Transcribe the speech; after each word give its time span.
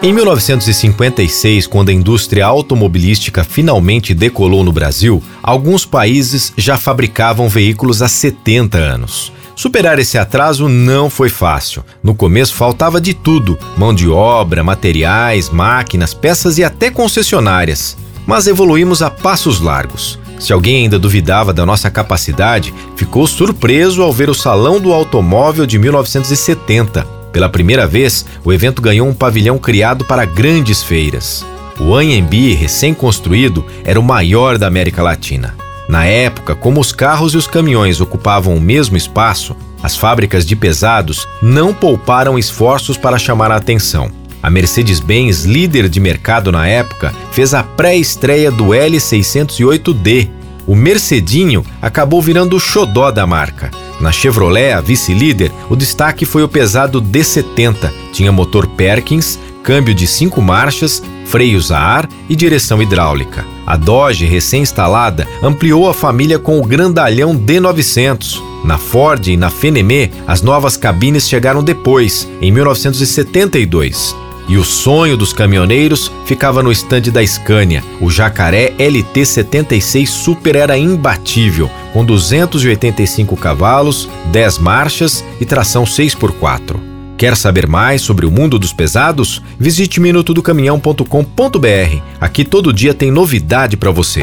Em 0.00 0.12
1956, 0.12 1.66
quando 1.66 1.88
a 1.88 1.92
indústria 1.92 2.46
automobilística 2.46 3.42
finalmente 3.42 4.14
decolou 4.14 4.62
no 4.62 4.70
Brasil, 4.70 5.20
alguns 5.42 5.84
países 5.84 6.52
já 6.56 6.78
fabricavam 6.78 7.48
veículos 7.48 8.00
há 8.00 8.06
70 8.06 8.78
anos. 8.78 9.32
Superar 9.56 9.98
esse 9.98 10.16
atraso 10.16 10.68
não 10.68 11.10
foi 11.10 11.28
fácil. 11.28 11.84
No 12.00 12.14
começo 12.14 12.54
faltava 12.54 13.00
de 13.00 13.12
tudo: 13.12 13.58
mão 13.76 13.92
de 13.92 14.08
obra, 14.08 14.62
materiais, 14.62 15.50
máquinas, 15.50 16.14
peças 16.14 16.58
e 16.58 16.64
até 16.64 16.92
concessionárias. 16.92 17.96
Mas 18.24 18.46
evoluímos 18.46 19.02
a 19.02 19.10
passos 19.10 19.58
largos. 19.58 20.16
Se 20.38 20.52
alguém 20.52 20.84
ainda 20.84 20.96
duvidava 20.96 21.52
da 21.52 21.66
nossa 21.66 21.90
capacidade, 21.90 22.72
ficou 22.94 23.26
surpreso 23.26 24.00
ao 24.00 24.12
ver 24.12 24.30
o 24.30 24.34
Salão 24.34 24.80
do 24.80 24.92
Automóvel 24.92 25.66
de 25.66 25.76
1970 25.76 27.17
pela 27.32 27.48
primeira 27.48 27.86
vez, 27.86 28.24
o 28.44 28.52
evento 28.52 28.82
ganhou 28.82 29.06
um 29.06 29.14
pavilhão 29.14 29.58
criado 29.58 30.04
para 30.04 30.24
grandes 30.24 30.82
feiras. 30.82 31.44
O 31.80 31.94
Anhembi, 31.94 32.54
recém-construído, 32.54 33.64
era 33.84 34.00
o 34.00 34.02
maior 34.02 34.58
da 34.58 34.66
América 34.66 35.02
Latina. 35.02 35.54
Na 35.88 36.04
época, 36.04 36.54
como 36.54 36.80
os 36.80 36.92
carros 36.92 37.32
e 37.34 37.36
os 37.36 37.46
caminhões 37.46 38.00
ocupavam 38.00 38.56
o 38.56 38.60
mesmo 38.60 38.96
espaço, 38.96 39.56
as 39.82 39.96
fábricas 39.96 40.44
de 40.44 40.56
pesados 40.56 41.26
não 41.40 41.72
pouparam 41.72 42.38
esforços 42.38 42.96
para 42.96 43.18
chamar 43.18 43.50
a 43.50 43.56
atenção. 43.56 44.10
A 44.42 44.50
Mercedes-Benz, 44.50 45.44
líder 45.44 45.88
de 45.88 45.98
mercado 45.98 46.52
na 46.52 46.66
época, 46.66 47.12
fez 47.32 47.54
a 47.54 47.62
pré-estreia 47.62 48.50
do 48.50 48.66
L608D. 48.66 50.28
O 50.66 50.74
Mercedinho 50.74 51.64
acabou 51.80 52.20
virando 52.20 52.56
o 52.56 52.60
xodó 52.60 53.10
da 53.10 53.26
marca. 53.26 53.70
Na 54.00 54.12
Chevrolet, 54.12 54.72
a 54.72 54.80
vice-líder, 54.80 55.52
o 55.68 55.74
destaque 55.74 56.24
foi 56.24 56.42
o 56.42 56.48
pesado 56.48 57.02
D70. 57.02 57.90
Tinha 58.12 58.30
motor 58.30 58.66
Perkins, 58.66 59.38
câmbio 59.62 59.94
de 59.94 60.06
cinco 60.06 60.40
marchas, 60.40 61.02
freios 61.26 61.72
a 61.72 61.78
ar 61.78 62.08
e 62.28 62.36
direção 62.36 62.80
hidráulica. 62.80 63.44
A 63.66 63.76
Dodge, 63.76 64.24
recém-instalada, 64.24 65.26
ampliou 65.42 65.88
a 65.88 65.94
família 65.94 66.38
com 66.38 66.58
o 66.58 66.64
grandalhão 66.64 67.36
D900. 67.36 68.40
Na 68.64 68.78
Ford 68.78 69.26
e 69.26 69.36
na 69.36 69.50
Fenemé, 69.50 70.10
as 70.26 70.42
novas 70.42 70.76
cabines 70.76 71.28
chegaram 71.28 71.62
depois, 71.62 72.28
em 72.40 72.50
1972. 72.50 74.27
E 74.48 74.56
o 74.56 74.64
sonho 74.64 75.16
dos 75.16 75.32
caminhoneiros 75.32 76.10
ficava 76.24 76.62
no 76.62 76.72
estande 76.72 77.10
da 77.10 77.24
Scania. 77.24 77.84
O 78.00 78.10
Jacaré 78.10 78.72
LT76 78.78 80.06
Super 80.06 80.56
era 80.56 80.78
imbatível, 80.78 81.70
com 81.92 82.04
285 82.04 83.36
cavalos, 83.36 84.08
10 84.32 84.58
marchas 84.58 85.22
e 85.38 85.44
tração 85.44 85.84
6x4. 85.84 86.76
Quer 87.18 87.36
saber 87.36 87.66
mais 87.66 88.00
sobre 88.00 88.24
o 88.24 88.30
mundo 88.30 88.58
dos 88.58 88.72
pesados? 88.72 89.42
Visite 89.58 90.00
minutodocaminhão.com.br. 90.00 92.02
Aqui 92.20 92.44
todo 92.44 92.72
dia 92.72 92.94
tem 92.94 93.10
novidade 93.10 93.76
para 93.76 93.90
você. 93.90 94.22